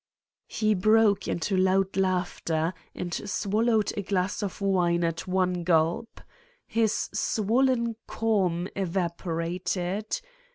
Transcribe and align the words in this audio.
He 0.47 0.73
broke 0.73 1.27
into 1.27 1.55
loud 1.55 1.95
laughter 1.95 2.73
and 2.95 3.13
swallowed 3.13 3.93
a 3.95 4.01
glass 4.01 4.41
of 4.41 4.59
wine 4.59 5.03
at 5.03 5.27
one 5.27 5.63
gulp. 5.63 6.21
His 6.65 7.07
swollen 7.13 7.95
calm 8.07 8.67
evap 8.75 9.23
orated. 9.27 10.19